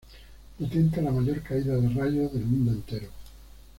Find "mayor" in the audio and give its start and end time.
1.11-1.43